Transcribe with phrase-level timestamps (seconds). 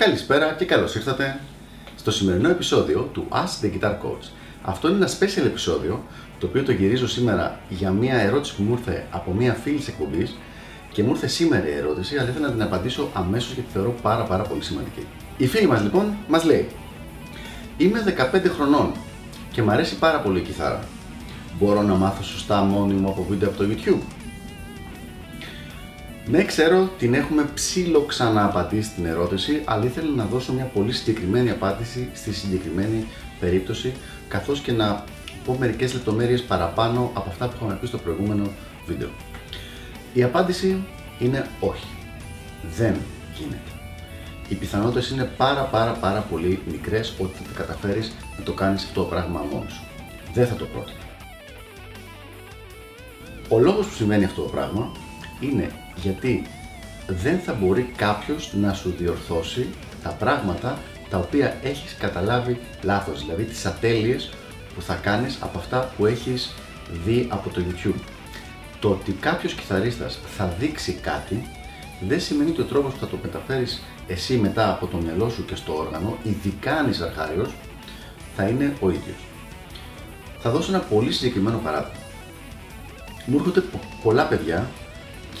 [0.00, 1.40] Καλησπέρα και καλώς ήρθατε
[1.96, 4.30] στο σημερινό επεισόδιο του Ask the Guitar Coach.
[4.62, 6.02] Αυτό είναι ένα special επεισόδιο
[6.38, 9.88] το οποίο το γυρίζω σήμερα για μια ερώτηση που μου ήρθε από μια φίλη της
[9.88, 10.36] εκπομπής
[10.92, 14.22] και μου ήρθε σήμερα η ερώτηση, αλλά ήθελα να την απαντήσω αμέσως γιατί θεωρώ πάρα
[14.24, 15.06] πάρα πολύ σημαντική.
[15.36, 16.68] Η φίλη μας λοιπόν μας λέει
[17.76, 18.92] Είμαι 15 χρονών
[19.52, 20.84] και μου αρέσει πάρα πολύ η κιθάρα.
[21.58, 24.19] Μπορώ να μάθω σωστά μόνη μου από βίντεο από το YouTube.
[26.30, 31.50] Ναι, ξέρω, την έχουμε ψήλο ξανααπαντήσει την ερώτηση, αλλά ήθελα να δώσω μια πολύ συγκεκριμένη
[31.50, 33.06] απάντηση στη συγκεκριμένη
[33.40, 33.92] περίπτωση,
[34.28, 35.04] καθώς και να
[35.44, 38.50] πω μερικές λεπτομέρειες παραπάνω από αυτά που είχαμε πει στο προηγούμενο
[38.86, 39.08] βίντεο.
[40.12, 40.84] Η απάντηση
[41.18, 41.86] είναι όχι.
[42.76, 42.96] Δεν
[43.38, 43.70] γίνεται.
[44.48, 49.00] Οι πιθανότητες είναι πάρα πάρα πάρα πολύ μικρές ότι θα καταφέρεις να το κάνεις αυτό
[49.00, 49.84] το πράγμα μόνος σου.
[50.34, 50.98] Δεν θα το πρότεινα.
[53.48, 54.92] Ο λόγος που σημαίνει αυτό το πράγμα
[55.40, 55.70] είναι
[56.02, 56.42] γιατί
[57.06, 59.68] δεν θα μπορεί κάποιος να σου διορθώσει
[60.02, 60.78] τα πράγματα
[61.10, 64.32] τα οποία έχεις καταλάβει λάθος, δηλαδή τις ατέλειες
[64.74, 66.54] που θα κάνεις από αυτά που έχεις
[67.04, 68.00] δει από το YouTube.
[68.80, 71.42] Το ότι κάποιος κιθαρίστας θα δείξει κάτι
[72.00, 75.44] δεν σημαίνει ότι ο τρόπος που θα το μεταφέρεις εσύ μετά από το μυαλό σου
[75.44, 77.54] και στο όργανο, ειδικά αν είσαι αρχάριος,
[78.36, 79.16] θα είναι ο ίδιος.
[80.38, 81.98] Θα δώσω ένα πολύ συγκεκριμένο παράδειγμα.
[83.26, 83.62] Μου έρχονται
[84.02, 84.68] πολλά παιδιά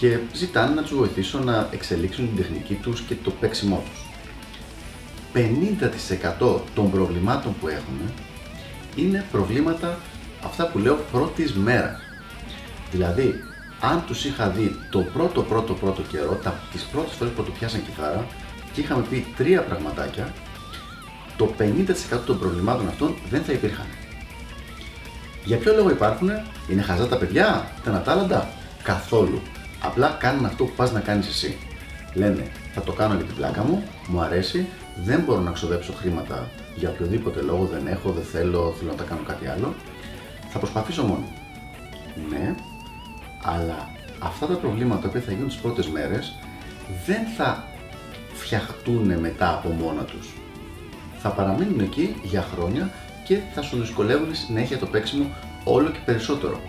[0.00, 4.04] και ζητάνε να τους βοηθήσω να εξελίξουν την τεχνική τους και το παίξιμό τους.
[6.40, 8.12] 50% των προβλημάτων που έχουμε
[8.96, 9.98] είναι προβλήματα
[10.44, 12.00] αυτά που λέω πρώτης μέρας.
[12.90, 13.34] Δηλαδή,
[13.80, 17.50] αν τους είχα δει το πρώτο πρώτο πρώτο καιρό, τα, τις πρώτες φορές που το
[17.50, 18.26] πιάσαν κιθάρα
[18.72, 20.32] και είχαμε πει τρία πραγματάκια,
[21.36, 23.86] το 50% των προβλημάτων αυτών δεν θα υπήρχαν.
[25.44, 26.30] Για ποιο λόγο υπάρχουν,
[26.68, 28.48] είναι χαζά τα παιδιά, τα ανατάλλοντα,
[28.82, 29.42] καθόλου.
[29.80, 31.56] Απλά κάνουν αυτό που πας να κάνεις εσύ.
[32.14, 34.66] Λένε, θα το κάνω για την πλάκα μου, μου αρέσει,
[35.04, 39.04] δεν μπορώ να ξοδέψω χρήματα για οποιοδήποτε λόγο, δεν έχω, δεν θέλω, θέλω να τα
[39.04, 39.74] κάνω κάτι άλλο.
[40.50, 41.24] Θα προσπαθήσω μόνο.
[42.30, 42.54] Ναι,
[43.42, 46.34] αλλά αυτά τα προβλήματα που θα γίνουν τις πρώτες μέρες
[47.06, 47.64] δεν θα
[48.32, 50.28] φτιαχτούν μετά από μόνα τους.
[51.18, 52.90] Θα παραμείνουν εκεί για χρόνια
[53.24, 55.26] και θα σου δυσκολεύουν συνέχεια το παίξιμο
[55.64, 56.60] όλο και περισσότερο.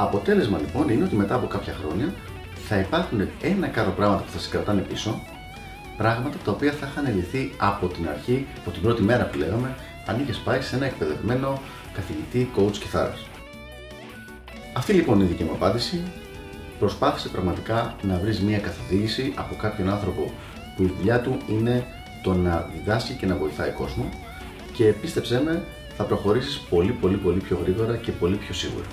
[0.00, 2.14] Αποτέλεσμα λοιπόν είναι ότι μετά από κάποια χρόνια
[2.68, 5.22] θα υπάρχουν ένα κάρο πράγματα που θα σε κρατάνε πίσω,
[5.96, 9.74] πράγματα τα οποία θα είχαν λυθεί από την αρχή, από την πρώτη μέρα που λέγαμε,
[10.06, 11.60] αν είχες πάει σε ένα εκπαιδευμένο
[11.94, 13.26] καθηγητή coach κιθάρας.
[14.72, 16.02] Αυτή λοιπόν είναι η δική μου απάντηση.
[16.78, 20.32] Προσπάθησε πραγματικά να βρεις μια καθοδήγηση από κάποιον άνθρωπο
[20.76, 21.86] που η δουλειά του είναι
[22.22, 24.08] το να διδάσκει και να βοηθάει κόσμο
[24.72, 25.62] και πίστεψέ με
[25.96, 28.86] θα προχωρήσεις πολύ πολύ πολύ πιο γρήγορα και πολύ πιο σίγουρα.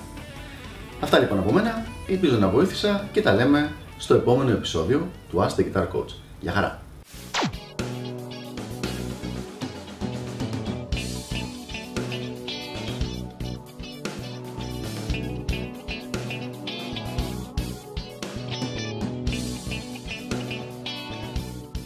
[1.00, 5.60] Αυτά λοιπόν από μένα, ελπίζω να βοήθησα και τα λέμε στο επόμενο επεισόδιο του Ask
[5.60, 6.14] the Guitar Coach.
[6.40, 6.85] Γεια χαρά!